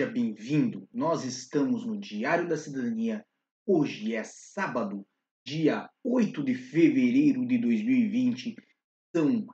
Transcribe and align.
Seja 0.00 0.12
bem-vindo. 0.12 0.88
Nós 0.90 1.26
estamos 1.26 1.84
no 1.84 2.00
Diário 2.00 2.48
da 2.48 2.56
Cidadania. 2.56 3.22
Hoje 3.66 4.14
é 4.14 4.24
sábado, 4.24 5.06
dia 5.44 5.90
8 6.02 6.42
de 6.42 6.54
fevereiro 6.54 7.46
de 7.46 7.58
2020. 7.58 8.56
São 9.14 9.46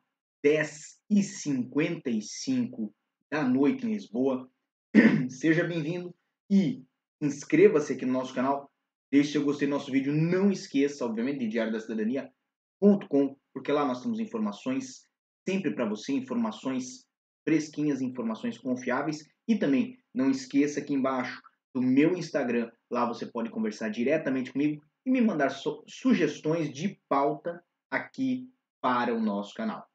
10h55 0.47 2.93
da 3.29 3.43
noite 3.43 3.85
em 3.85 3.95
Lisboa. 3.95 4.49
Seja 5.29 5.65
bem-vindo 5.65 6.15
e 6.49 6.85
inscreva-se 7.21 7.95
aqui 7.95 8.07
no 8.07 8.13
nosso 8.13 8.33
canal. 8.33 8.71
Deixe 9.11 9.33
seu 9.33 9.43
gostei 9.43 9.67
do 9.67 9.73
nosso 9.73 9.91
vídeo. 9.91 10.15
Não 10.15 10.53
esqueça, 10.53 11.05
obviamente, 11.05 11.41
de 11.41 11.49
diariodacidadania.com, 11.49 13.37
porque 13.53 13.73
lá 13.73 13.85
nós 13.85 14.01
temos 14.01 14.21
informações 14.21 15.09
sempre 15.45 15.75
para 15.75 15.89
você, 15.89 16.13
informações 16.13 17.05
fresquinhas, 17.45 18.01
informações 18.01 18.57
confiáveis 18.59 19.27
e 19.49 19.59
também 19.59 19.99
não 20.17 20.31
esqueça 20.31 20.81
aqui 20.81 20.95
embaixo 20.95 21.43
do 21.75 21.83
meu 21.83 22.17
Instagram, 22.17 22.73
lá 22.91 23.07
você 23.07 23.27
pode 23.27 23.51
conversar 23.51 23.91
diretamente 23.91 24.51
comigo 24.51 24.83
e 25.05 25.11
me 25.11 25.21
mandar 25.21 25.51
su 25.51 25.85
sugestões 25.87 26.73
de 26.73 26.99
pauta 27.07 27.63
aqui 27.91 28.51
para 28.81 29.15
o 29.15 29.21
nosso 29.21 29.55
canal. 29.55 29.87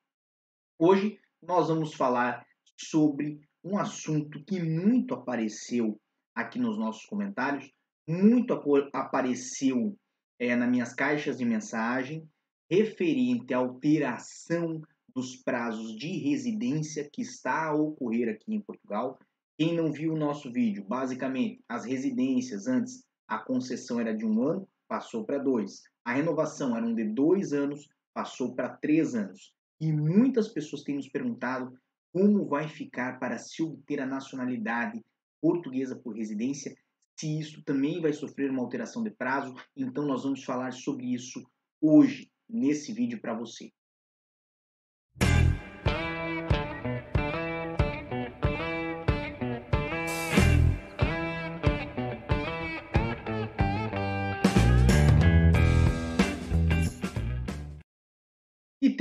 Hoje 0.78 1.20
nós 1.42 1.70
vamos 1.70 1.96
falar 1.96 2.46
sobre 2.80 3.42
um 3.64 3.80
assunto 3.80 4.44
que 4.46 4.62
muito 4.62 5.16
apareceu 5.16 6.00
aqui 6.36 6.60
nos 6.60 6.78
nossos 6.78 7.06
comentários, 7.06 7.72
muito 8.08 8.54
apareceu 8.94 9.98
é, 10.38 10.56
nas 10.56 10.70
minhas 10.70 10.94
caixas 10.94 11.38
de 11.38 11.46
mensagem, 11.46 12.30
referente 12.70 13.54
à 13.54 13.58
alteração 13.58 14.82
dos 15.14 15.36
prazos 15.36 15.96
de 15.96 16.08
residência 16.20 17.10
que 17.12 17.22
está 17.22 17.70
a 17.70 17.76
ocorrer 17.76 18.30
aqui 18.30 18.54
em 18.54 18.62
Portugal. 18.62 19.20
Quem 19.62 19.76
não 19.76 19.92
viu 19.92 20.14
o 20.14 20.18
nosso 20.18 20.52
vídeo, 20.52 20.84
basicamente, 20.84 21.64
as 21.70 21.86
residências 21.86 22.66
antes 22.66 23.06
a 23.28 23.38
concessão 23.38 24.00
era 24.00 24.12
de 24.12 24.26
um 24.26 24.42
ano, 24.42 24.68
passou 24.88 25.24
para 25.24 25.38
dois. 25.38 25.84
A 26.04 26.14
renovação 26.14 26.76
era 26.76 26.92
de 26.92 27.04
dois 27.04 27.54
anos, 27.54 27.88
passou 28.12 28.56
para 28.56 28.76
três 28.78 29.14
anos. 29.14 29.54
E 29.80 29.94
muitas 29.94 30.48
pessoas 30.48 30.82
têm 30.82 30.96
nos 30.96 31.08
perguntado 31.08 31.78
como 32.12 32.48
vai 32.48 32.68
ficar 32.68 33.20
para 33.20 33.38
se 33.38 33.62
obter 33.62 34.02
a 34.02 34.06
nacionalidade 34.08 35.00
portuguesa 35.40 35.96
por 35.96 36.16
residência, 36.18 36.76
se 37.16 37.40
isso 37.40 37.64
também 37.64 38.02
vai 38.02 38.14
sofrer 38.14 38.50
uma 38.50 38.64
alteração 38.64 39.04
de 39.04 39.12
prazo. 39.12 39.54
Então, 39.78 40.08
nós 40.08 40.24
vamos 40.24 40.44
falar 40.44 40.74
sobre 40.74 41.14
isso 41.14 41.40
hoje, 41.80 42.32
nesse 42.50 42.92
vídeo 42.94 43.22
para 43.22 43.36
você. 43.36 43.72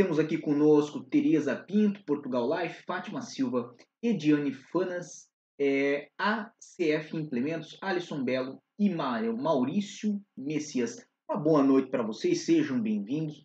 Temos 0.00 0.18
aqui 0.18 0.38
conosco 0.38 1.04
Tereza 1.04 1.54
Pinto, 1.54 2.02
Portugal 2.06 2.48
Life, 2.48 2.84
Fátima 2.86 3.20
Silva, 3.20 3.76
Ediane 4.02 4.50
Fanas, 4.50 5.28
é, 5.60 6.08
ACF 6.16 7.14
Implementos, 7.14 7.76
Alisson 7.82 8.24
Belo 8.24 8.62
e 8.78 8.88
Maurício 8.88 10.18
Messias. 10.34 11.06
Uma 11.28 11.38
boa 11.38 11.62
noite 11.62 11.90
para 11.90 12.02
vocês, 12.02 12.46
sejam 12.46 12.80
bem-vindos. 12.80 13.44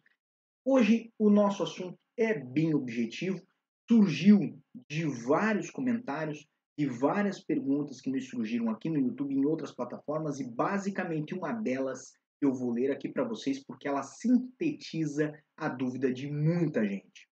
Hoje 0.63 1.11
o 1.19 1.29
nosso 1.29 1.61
assunto 1.61 1.99
é 2.17 2.39
bem 2.39 2.73
objetivo, 2.73 3.45
surgiu 3.85 4.57
de 4.89 5.03
vários 5.25 5.69
comentários 5.69 6.47
e 6.77 6.85
várias 6.85 7.43
perguntas 7.43 7.99
que 7.99 8.09
nos 8.09 8.29
surgiram 8.29 8.69
aqui 8.69 8.89
no 8.89 8.97
YouTube 8.97 9.35
e 9.35 9.37
em 9.37 9.45
outras 9.45 9.73
plataformas, 9.73 10.39
e 10.39 10.49
basicamente 10.49 11.35
uma 11.35 11.51
delas 11.51 12.13
eu 12.45 12.53
vou 12.53 12.71
ler 12.71 12.91
aqui 12.91 13.09
para 13.09 13.23
vocês 13.23 13.63
porque 13.63 13.87
ela 13.87 14.03
sintetiza 14.03 15.33
a 15.57 15.67
dúvida 15.67 16.13
de 16.13 16.31
muita 16.31 16.85
gente. 16.85 17.27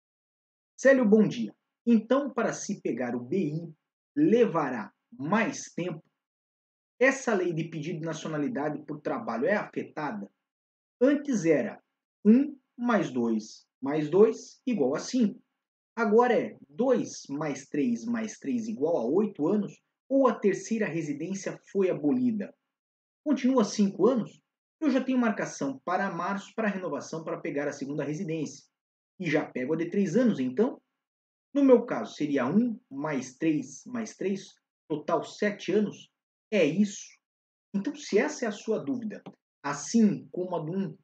Célio, 0.77 1.05
bom 1.05 1.27
dia. 1.27 1.55
Então, 1.87 2.31
para 2.31 2.53
se 2.53 2.81
pegar 2.81 3.15
o 3.15 3.21
BI, 3.21 3.73
levará 4.17 4.93
mais 5.13 5.73
tempo? 5.75 6.03
Essa 6.99 7.35
lei 7.35 7.53
de 7.53 7.65
pedido 7.65 8.01
de 8.01 8.07
nacionalidade 8.07 8.81
por 8.87 9.01
trabalho 9.01 9.47
é 9.47 9.55
afetada? 9.55 10.31
Antes 11.01 11.45
era 11.45 11.83
1 12.25 12.57
mais 12.77 13.11
2 13.11 13.67
mais 13.83 14.09
2 14.09 14.63
igual 14.65 14.95
a 14.95 15.01
5. 15.01 15.43
Agora 15.97 16.33
é 16.33 16.57
2 16.69 17.27
mais 17.31 17.67
3 17.67 18.05
mais 18.05 18.39
3 18.39 18.69
igual 18.69 18.97
a 18.97 19.05
8 19.05 19.49
anos? 19.49 19.83
Ou 20.09 20.29
a 20.29 20.35
terceira 20.35 20.87
residência 20.87 21.59
foi 21.71 21.91
abolida? 21.91 22.55
Continua 23.25 23.65
5 23.65 24.07
anos? 24.07 24.41
Eu 24.83 24.91
já 24.91 25.01
tenho 25.01 25.17
marcação 25.17 25.81
para 25.85 26.11
março 26.11 26.53
para 26.57 26.67
renovação 26.67 27.23
para 27.23 27.39
pegar 27.39 27.69
a 27.69 27.73
segunda 27.73 28.03
residência. 28.03 28.65
E 29.21 29.31
já 29.31 29.47
pego 29.47 29.75
a 29.75 29.77
de 29.77 29.89
3 29.89 30.17
anos, 30.17 30.41
então? 30.41 30.83
No 31.55 31.63
meu 31.63 31.87
caso, 31.87 32.17
seria 32.17 32.49
1 32.49 32.81
mais 32.91 33.37
3 33.37 33.85
mais 33.87 34.17
3, 34.17 34.45
total 34.89 35.23
7 35.23 35.71
anos? 35.71 36.11
É 36.51 36.65
isso? 36.65 37.17
Então, 37.73 37.95
se 37.95 38.19
essa 38.19 38.45
é 38.45 38.49
a 38.49 38.53
sua 38.53 38.81
dúvida, 38.81 39.23
assim 39.63 40.27
como 40.33 40.57
a 40.57 40.65
de 40.65 40.71
um, 40.73 40.99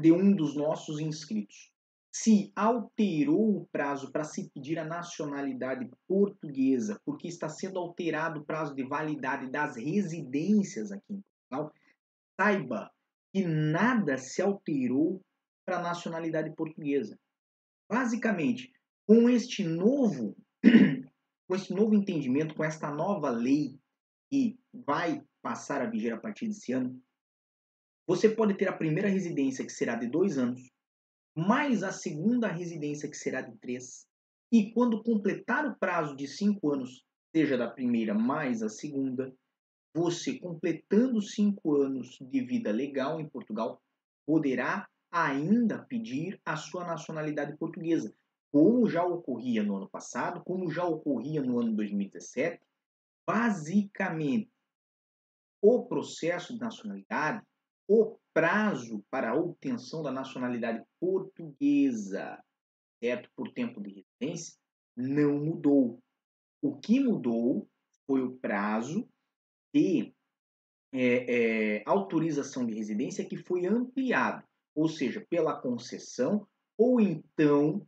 de 0.00 0.10
um 0.10 0.34
dos 0.34 0.56
nossos 0.56 0.98
inscritos, 0.98 1.70
se 2.12 2.50
alterou 2.56 3.58
o 3.58 3.66
prazo 3.68 4.10
para 4.10 4.24
se 4.24 4.50
pedir 4.50 4.80
a 4.80 4.84
nacionalidade 4.84 5.88
portuguesa, 6.08 7.00
porque 7.04 7.28
está 7.28 7.48
sendo 7.48 7.78
alterado 7.78 8.40
o 8.40 8.44
prazo 8.44 8.74
de 8.74 8.82
validade 8.82 9.48
das 9.48 9.76
residências 9.76 10.90
aqui 10.90 11.12
em 11.12 11.22
Portugal, 11.22 11.72
saiba 12.40 12.95
que 13.32 13.44
nada 13.44 14.16
se 14.18 14.40
alterou 14.40 15.22
para 15.64 15.78
a 15.78 15.82
nacionalidade 15.82 16.54
portuguesa. 16.54 17.18
Basicamente, 17.90 18.72
com 19.06 19.28
este 19.28 19.64
novo 19.64 20.36
com 21.46 21.54
este 21.54 21.72
novo 21.72 21.94
entendimento, 21.94 22.54
com 22.54 22.64
esta 22.64 22.90
nova 22.90 23.30
lei 23.30 23.78
que 24.30 24.58
vai 24.72 25.22
passar 25.40 25.80
a 25.80 25.86
viger 25.86 26.12
a 26.12 26.18
partir 26.18 26.48
desse 26.48 26.72
ano, 26.72 27.00
você 28.06 28.28
pode 28.28 28.54
ter 28.54 28.68
a 28.68 28.76
primeira 28.76 29.08
residência 29.08 29.64
que 29.64 29.72
será 29.72 29.94
de 29.94 30.08
dois 30.08 30.38
anos, 30.38 30.60
mais 31.36 31.82
a 31.82 31.92
segunda 31.92 32.48
residência 32.48 33.08
que 33.08 33.16
será 33.16 33.40
de 33.40 33.56
três, 33.58 34.06
e 34.52 34.72
quando 34.72 35.02
completar 35.02 35.66
o 35.66 35.76
prazo 35.76 36.16
de 36.16 36.26
cinco 36.26 36.72
anos, 36.72 37.04
seja 37.34 37.56
da 37.56 37.68
primeira 37.68 38.14
mais 38.14 38.62
a 38.62 38.68
segunda, 38.68 39.34
você, 39.96 40.38
completando 40.38 41.22
cinco 41.22 41.74
anos 41.74 42.18
de 42.20 42.42
vida 42.42 42.70
legal 42.70 43.18
em 43.18 43.26
Portugal, 43.26 43.82
poderá 44.26 44.86
ainda 45.10 45.78
pedir 45.78 46.38
a 46.44 46.54
sua 46.54 46.86
nacionalidade 46.86 47.56
portuguesa, 47.56 48.14
como 48.52 48.86
já 48.86 49.02
ocorria 49.02 49.62
no 49.62 49.76
ano 49.76 49.88
passado, 49.88 50.42
como 50.44 50.70
já 50.70 50.84
ocorria 50.84 51.42
no 51.42 51.58
ano 51.58 51.74
2017. 51.74 52.60
Basicamente, 53.26 54.50
o 55.62 55.86
processo 55.86 56.52
de 56.52 56.60
nacionalidade, 56.60 57.42
o 57.88 58.18
prazo 58.34 59.02
para 59.10 59.30
a 59.30 59.34
obtenção 59.34 60.02
da 60.02 60.12
nacionalidade 60.12 60.84
portuguesa, 61.00 62.38
certo, 63.02 63.30
por 63.34 63.50
tempo 63.52 63.80
de 63.80 64.04
residência, 64.20 64.54
não 64.94 65.38
mudou. 65.38 65.98
O 66.60 66.76
que 66.76 67.00
mudou 67.00 67.66
foi 68.06 68.22
o 68.22 68.36
prazo 68.36 69.08
ter 69.76 70.14
é, 70.94 71.76
é, 71.76 71.82
autorização 71.84 72.64
de 72.64 72.72
residência 72.72 73.26
que 73.26 73.36
foi 73.36 73.66
ampliado, 73.66 74.42
ou 74.74 74.88
seja, 74.88 75.24
pela 75.28 75.60
concessão 75.60 76.46
ou 76.78 76.98
então 76.98 77.86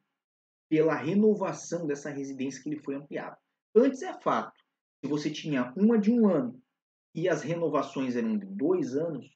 pela 0.69 0.95
renovação 0.95 1.87
dessa 1.87 2.11
residência 2.11 2.63
que 2.63 2.69
ele 2.69 2.83
foi 2.83 2.95
ampliado. 2.95 3.39
Antes 3.75 4.03
é 4.03 4.13
fato, 4.21 4.53
se 5.03 5.09
você 5.09 5.31
tinha 5.31 5.73
uma 5.75 5.99
de 5.99 6.13
um 6.13 6.29
ano 6.29 6.61
e 7.15 7.27
as 7.27 7.41
renovações 7.41 8.17
eram 8.17 8.37
de 8.37 8.45
dois 8.45 8.95
anos, 8.95 9.27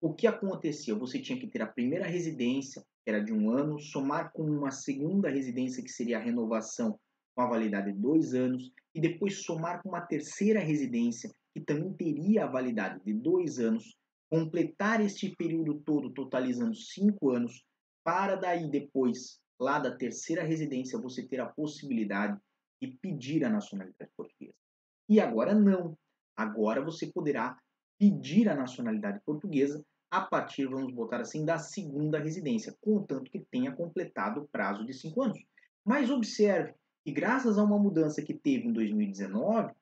o 0.00 0.12
que 0.12 0.26
acontecia? 0.26 0.96
Você 0.96 1.20
tinha 1.20 1.38
que 1.38 1.46
ter 1.46 1.62
a 1.62 1.66
primeira 1.66 2.06
residência, 2.06 2.82
que 3.04 3.10
era 3.10 3.22
de 3.22 3.32
um 3.32 3.50
ano, 3.50 3.78
somar 3.78 4.32
com 4.32 4.42
uma 4.42 4.72
segunda 4.72 5.30
residência, 5.30 5.82
que 5.82 5.90
seria 5.90 6.18
a 6.18 6.22
renovação 6.22 6.98
com 7.36 7.42
a 7.42 7.48
validade 7.48 7.92
de 7.92 7.98
dois 7.98 8.34
anos, 8.34 8.72
e 8.92 9.00
depois 9.00 9.44
somar 9.44 9.80
com 9.80 9.90
uma 9.90 10.00
terceira 10.00 10.58
residência, 10.58 11.30
que 11.54 11.60
também 11.60 11.92
teria 11.92 12.44
a 12.44 12.50
validade 12.50 13.00
de 13.04 13.14
dois 13.14 13.60
anos, 13.60 13.96
completar 14.28 15.00
este 15.00 15.34
período 15.36 15.80
todo, 15.80 16.10
totalizando 16.10 16.74
cinco 16.74 17.30
anos, 17.30 17.64
para 18.02 18.34
daí 18.34 18.68
depois, 18.68 19.40
lá 19.58 19.78
da 19.78 19.96
terceira 19.96 20.42
residência, 20.42 21.00
você 21.00 21.26
ter 21.26 21.40
a 21.40 21.46
possibilidade 21.46 22.36
de 22.82 22.88
pedir 23.00 23.44
a 23.44 23.48
nacionalidade 23.50 24.10
portuguesa. 24.16 24.56
E 25.08 25.20
agora 25.20 25.54
não. 25.54 25.96
Agora 26.36 26.84
você 26.84 27.06
poderá 27.06 27.56
pedir 27.98 28.48
a 28.48 28.56
nacionalidade 28.56 29.20
portuguesa 29.24 29.84
a 30.10 30.20
partir, 30.20 30.66
vamos 30.66 30.92
botar 30.92 31.20
assim, 31.20 31.44
da 31.44 31.58
segunda 31.58 32.18
residência, 32.18 32.76
contanto 32.80 33.30
que 33.30 33.40
tenha 33.50 33.72
completado 33.72 34.40
o 34.42 34.48
prazo 34.48 34.84
de 34.84 34.92
cinco 34.92 35.22
anos. 35.22 35.40
Mas 35.84 36.10
observe 36.10 36.74
que, 37.04 37.12
graças 37.12 37.58
a 37.58 37.62
uma 37.62 37.78
mudança 37.78 38.22
que 38.22 38.34
teve 38.34 38.68
em 38.68 38.72
2019, 38.72 39.72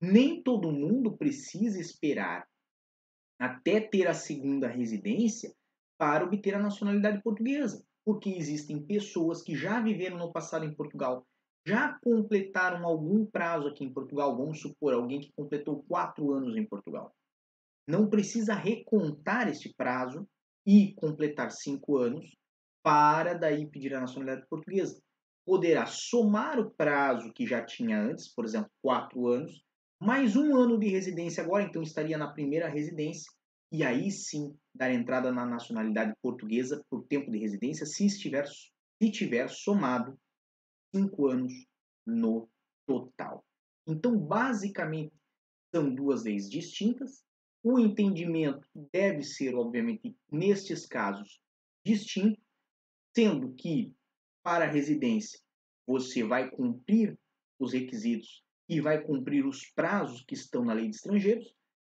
nem 0.00 0.42
todo 0.42 0.72
mundo 0.72 1.16
precisa 1.16 1.80
esperar 1.80 2.46
até 3.38 3.80
ter 3.80 4.06
a 4.06 4.14
segunda 4.14 4.68
residência 4.68 5.54
para 5.98 6.24
obter 6.24 6.54
a 6.54 6.58
nacionalidade 6.58 7.22
portuguesa, 7.22 7.84
porque 8.04 8.30
existem 8.30 8.84
pessoas 8.84 9.42
que 9.42 9.54
já 9.54 9.80
viveram 9.80 10.18
no 10.18 10.32
passado 10.32 10.64
em 10.64 10.74
Portugal, 10.74 11.26
já 11.66 11.98
completaram 12.02 12.86
algum 12.86 13.26
prazo 13.26 13.68
aqui 13.68 13.84
em 13.84 13.92
Portugal, 13.92 14.36
vamos 14.36 14.60
supor, 14.60 14.94
alguém 14.94 15.20
que 15.20 15.32
completou 15.36 15.82
quatro 15.84 16.32
anos 16.32 16.56
em 16.56 16.66
Portugal. 16.66 17.14
Não 17.86 18.08
precisa 18.08 18.54
recontar 18.54 19.48
este 19.48 19.74
prazo 19.74 20.26
e 20.66 20.94
completar 20.94 21.50
cinco 21.50 21.98
anos 21.98 22.34
para 22.82 23.34
daí 23.34 23.66
pedir 23.66 23.94
a 23.94 24.00
nacionalidade 24.00 24.46
portuguesa. 24.48 25.00
Poderá 25.44 25.84
somar 25.86 26.58
o 26.58 26.70
prazo 26.70 27.32
que 27.32 27.46
já 27.46 27.64
tinha 27.64 28.00
antes, 28.00 28.32
por 28.32 28.44
exemplo, 28.44 28.70
quatro 28.82 29.26
anos, 29.26 29.62
mais 30.00 30.34
um 30.34 30.56
ano 30.56 30.78
de 30.78 30.88
residência 30.88 31.42
agora, 31.42 31.62
então 31.62 31.82
estaria 31.82 32.16
na 32.16 32.32
primeira 32.32 32.68
residência, 32.68 33.30
e 33.70 33.84
aí 33.84 34.10
sim 34.10 34.56
dar 34.74 34.90
entrada 34.90 35.30
na 35.30 35.44
nacionalidade 35.44 36.14
portuguesa 36.22 36.82
por 36.88 37.04
tempo 37.04 37.30
de 37.30 37.38
residência, 37.38 37.84
se 37.84 38.06
estiver 38.06 38.46
se 38.46 39.10
tiver 39.10 39.48
somado 39.48 40.18
cinco 40.94 41.26
anos 41.26 41.52
no 42.06 42.48
total. 42.86 43.44
Então, 43.86 44.18
basicamente, 44.18 45.14
são 45.74 45.94
duas 45.94 46.24
leis 46.24 46.48
distintas. 46.50 47.24
O 47.62 47.78
entendimento 47.78 48.66
deve 48.92 49.22
ser, 49.22 49.54
obviamente, 49.54 50.14
nestes 50.30 50.86
casos, 50.86 51.40
distinto, 51.84 52.40
sendo 53.16 53.54
que 53.54 53.94
para 54.42 54.64
a 54.64 54.70
residência 54.70 55.40
você 55.86 56.22
vai 56.22 56.50
cumprir 56.50 57.18
os 57.58 57.72
requisitos 57.72 58.42
e 58.70 58.80
vai 58.80 59.02
cumprir 59.02 59.44
os 59.44 59.66
prazos 59.66 60.22
que 60.22 60.34
estão 60.34 60.64
na 60.64 60.72
lei 60.72 60.88
de 60.88 60.94
estrangeiros, 60.94 61.52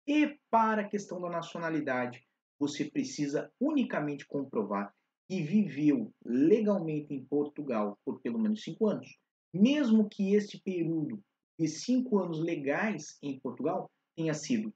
e 0.07 0.39
para 0.50 0.83
a 0.83 0.88
questão 0.88 1.19
da 1.19 1.29
nacionalidade, 1.29 2.25
você 2.57 2.85
precisa 2.89 3.51
unicamente 3.59 4.25
comprovar 4.25 4.94
que 5.27 5.44
viveu 5.44 6.13
legalmente 6.25 7.13
em 7.13 7.25
Portugal 7.25 8.00
por 8.06 8.21
pelo 8.21 8.39
menos 8.39 8.63
cinco 8.63 8.88
anos. 8.88 9.18
Mesmo 9.53 10.07
que 10.07 10.33
este 10.33 10.62
período 10.62 11.21
de 11.59 11.68
cinco 11.68 12.19
anos 12.19 12.39
legais 12.39 13.17
em 13.21 13.38
Portugal 13.38 13.91
tenha 14.15 14.33
sido 14.33 14.74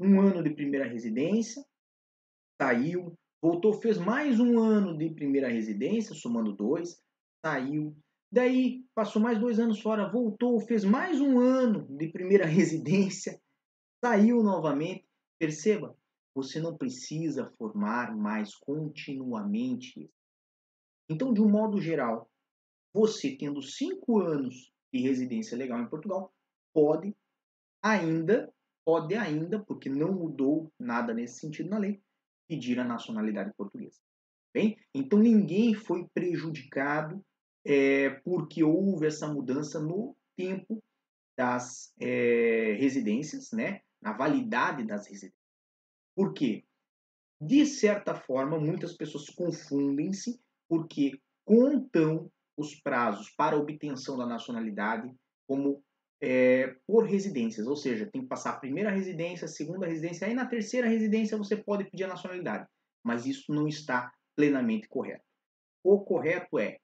um 0.00 0.20
ano 0.20 0.42
de 0.42 0.50
primeira 0.50 0.88
residência, 0.88 1.62
saiu, 2.60 3.12
voltou, 3.42 3.74
fez 3.74 3.98
mais 3.98 4.40
um 4.40 4.58
ano 4.58 4.96
de 4.96 5.10
primeira 5.10 5.48
residência, 5.48 6.14
somando 6.14 6.54
dois, 6.54 6.98
saiu. 7.44 7.94
Daí 8.34 8.84
passou 8.92 9.22
mais 9.22 9.38
dois 9.38 9.60
anos 9.60 9.80
fora, 9.80 10.10
voltou, 10.10 10.58
fez 10.58 10.84
mais 10.84 11.20
um 11.20 11.38
ano 11.38 11.86
de 11.96 12.08
primeira 12.08 12.44
residência, 12.44 13.40
saiu 14.04 14.42
novamente. 14.42 15.08
Perceba, 15.38 15.96
você 16.34 16.58
não 16.58 16.76
precisa 16.76 17.52
formar 17.56 18.12
mais 18.16 18.52
continuamente. 18.56 20.10
Então, 21.08 21.32
de 21.32 21.40
um 21.40 21.48
modo 21.48 21.80
geral, 21.80 22.28
você 22.92 23.36
tendo 23.36 23.62
cinco 23.62 24.18
anos 24.18 24.72
de 24.92 25.00
residência 25.00 25.56
legal 25.56 25.80
em 25.80 25.88
Portugal, 25.88 26.34
pode 26.74 27.16
ainda, 27.80 28.52
pode 28.84 29.14
ainda, 29.14 29.64
porque 29.64 29.88
não 29.88 30.12
mudou 30.12 30.72
nada 30.76 31.14
nesse 31.14 31.38
sentido 31.38 31.70
na 31.70 31.78
lei, 31.78 32.02
pedir 32.48 32.80
a 32.80 32.84
nacionalidade 32.84 33.54
portuguesa. 33.56 34.00
Bem, 34.52 34.76
então 34.92 35.20
ninguém 35.20 35.72
foi 35.72 36.08
prejudicado 36.12 37.24
é, 37.64 38.10
porque 38.24 38.62
houve 38.62 39.06
essa 39.06 39.26
mudança 39.26 39.80
no 39.80 40.16
tempo 40.36 40.82
das 41.36 41.92
é, 42.00 42.76
residências, 42.78 43.50
né? 43.52 43.80
na 44.00 44.12
validade 44.12 44.84
das 44.84 45.06
residências. 45.06 45.40
Por 46.14 46.34
quê? 46.34 46.64
De 47.40 47.66
certa 47.66 48.14
forma, 48.14 48.58
muitas 48.58 48.94
pessoas 48.94 49.28
confundem-se 49.30 50.40
porque 50.68 51.18
contam 51.44 52.30
os 52.56 52.74
prazos 52.76 53.30
para 53.30 53.56
obtenção 53.56 54.16
da 54.16 54.26
nacionalidade 54.26 55.10
como 55.46 55.82
é, 56.22 56.76
por 56.86 57.04
residências, 57.04 57.66
ou 57.66 57.76
seja, 57.76 58.06
tem 58.06 58.22
que 58.22 58.28
passar 58.28 58.50
a 58.50 58.58
primeira 58.58 58.90
residência, 58.90 59.44
a 59.44 59.48
segunda 59.48 59.86
residência, 59.86 60.26
aí 60.26 60.34
na 60.34 60.46
terceira 60.46 60.88
residência 60.88 61.36
você 61.36 61.56
pode 61.56 61.84
pedir 61.90 62.04
a 62.04 62.08
nacionalidade, 62.08 62.66
mas 63.02 63.26
isso 63.26 63.52
não 63.52 63.66
está 63.66 64.12
plenamente 64.36 64.88
correto. 64.88 65.24
O 65.82 66.00
correto 66.00 66.58
é 66.58 66.78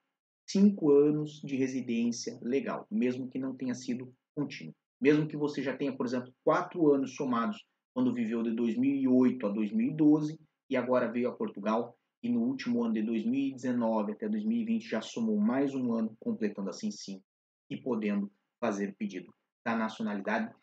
cinco 0.51 0.91
anos 0.91 1.41
de 1.45 1.57
residência 1.57 2.39
legal, 2.43 2.87
mesmo 2.91 3.29
que 3.29 3.39
não 3.39 3.55
tenha 3.55 3.75
sido 3.75 4.13
contínuo. 4.35 4.75
Mesmo 5.01 5.27
que 5.27 5.37
você 5.37 5.63
já 5.63 5.77
tenha, 5.77 5.97
por 5.97 6.05
exemplo, 6.05 6.33
quatro 6.45 6.93
anos 6.93 7.15
somados 7.15 7.65
quando 7.95 8.13
viveu 8.13 8.43
de 8.43 8.55
2008 8.55 9.47
a 9.47 9.51
2012 9.51 10.39
e 10.69 10.77
agora 10.77 11.11
veio 11.11 11.29
a 11.29 11.35
Portugal 11.35 11.97
e 12.23 12.29
no 12.29 12.43
último 12.43 12.83
ano 12.83 12.95
de 12.95 13.03
2019 13.03 14.13
até 14.13 14.29
2020 14.29 14.89
já 14.89 15.01
somou 15.01 15.39
mais 15.39 15.75
um 15.75 15.93
ano, 15.93 16.17
completando 16.21 16.69
assim 16.69 16.91
sim 16.91 17.23
e 17.71 17.77
podendo 17.77 18.31
fazer 18.61 18.95
pedido 18.97 19.33
da 19.65 19.77
nacionalidade 19.77 20.55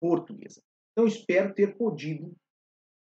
portuguesa. 0.00 0.60
Então 0.92 1.06
espero 1.06 1.54
ter 1.54 1.76
podido 1.76 2.34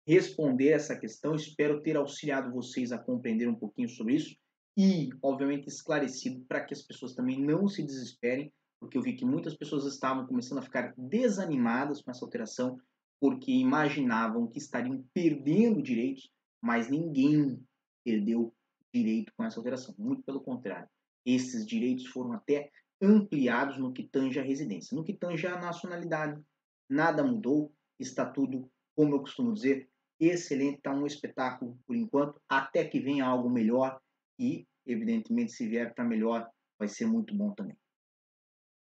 responder 0.06 0.68
essa 0.68 0.96
questão, 0.96 1.34
espero 1.34 1.82
ter 1.82 1.96
auxiliado 1.96 2.52
vocês 2.52 2.92
a 2.92 2.98
compreender 2.98 3.48
um 3.48 3.54
pouquinho 3.54 3.88
sobre 3.88 4.14
isso 4.14 4.36
e, 4.78 5.10
obviamente, 5.20 5.68
esclarecido 5.68 6.40
para 6.46 6.64
que 6.64 6.72
as 6.72 6.80
pessoas 6.80 7.12
também 7.12 7.40
não 7.40 7.68
se 7.68 7.82
desesperem 7.82 8.52
porque 8.80 8.96
eu 8.96 9.02
vi 9.02 9.14
que 9.14 9.24
muitas 9.24 9.54
pessoas 9.56 9.84
estavam 9.84 10.26
começando 10.26 10.58
a 10.58 10.62
ficar 10.62 10.94
desanimadas 10.96 12.00
com 12.00 12.10
essa 12.10 12.24
alteração, 12.24 12.78
porque 13.20 13.50
imaginavam 13.50 14.46
que 14.46 14.58
estariam 14.58 15.04
perdendo 15.12 15.82
direitos, 15.82 16.30
mas 16.62 16.88
ninguém 16.88 17.60
perdeu 18.04 18.54
direito 18.94 19.32
com 19.36 19.44
essa 19.44 19.58
alteração. 19.58 19.94
Muito 19.98 20.22
pelo 20.22 20.40
contrário, 20.40 20.88
esses 21.26 21.66
direitos 21.66 22.06
foram 22.06 22.32
até 22.32 22.70
ampliados 23.02 23.78
no 23.78 23.92
que 23.92 24.04
tange 24.04 24.38
a 24.38 24.44
residência. 24.44 24.96
No 24.96 25.04
que 25.04 25.12
tange 25.12 25.46
a 25.46 25.60
nacionalidade, 25.60 26.40
nada 26.88 27.24
mudou, 27.24 27.72
está 27.98 28.24
tudo, 28.24 28.70
como 28.94 29.16
eu 29.16 29.20
costumo 29.20 29.52
dizer, 29.52 29.88
excelente, 30.20 30.78
está 30.78 30.92
um 30.92 31.06
espetáculo 31.06 31.78
por 31.86 31.96
enquanto, 31.96 32.40
até 32.48 32.84
que 32.84 33.00
venha 33.00 33.26
algo 33.26 33.50
melhor 33.50 34.00
e, 34.38 34.66
evidentemente, 34.86 35.52
se 35.52 35.68
vier 35.68 35.94
para 35.94 36.04
melhor, 36.04 36.48
vai 36.78 36.88
ser 36.88 37.06
muito 37.06 37.34
bom 37.34 37.52
também. 37.52 37.76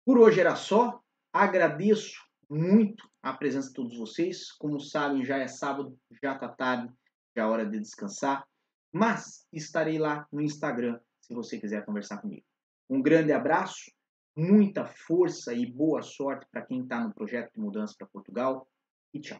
Por 0.05 0.17
hoje 0.17 0.39
era 0.39 0.55
só. 0.55 1.01
Agradeço 1.31 2.19
muito 2.49 3.07
a 3.21 3.33
presença 3.33 3.67
de 3.67 3.73
todos 3.73 3.97
vocês. 3.97 4.51
Como 4.53 4.79
sabem, 4.79 5.23
já 5.23 5.37
é 5.37 5.47
sábado, 5.47 5.97
já 6.21 6.33
está 6.33 6.49
tarde, 6.49 6.91
já 7.35 7.43
é 7.43 7.45
hora 7.45 7.65
de 7.65 7.79
descansar. 7.79 8.45
Mas 8.91 9.45
estarei 9.53 9.99
lá 9.99 10.27
no 10.31 10.41
Instagram 10.41 10.99
se 11.21 11.33
você 11.33 11.59
quiser 11.59 11.85
conversar 11.85 12.17
comigo. 12.17 12.45
Um 12.89 13.01
grande 13.01 13.31
abraço, 13.31 13.91
muita 14.35 14.85
força 14.85 15.53
e 15.53 15.65
boa 15.71 16.01
sorte 16.01 16.47
para 16.51 16.65
quem 16.65 16.81
está 16.81 17.03
no 17.03 17.13
projeto 17.13 17.53
de 17.53 17.59
mudança 17.59 17.93
para 17.97 18.07
Portugal. 18.07 18.67
E 19.13 19.19
tchau. 19.19 19.39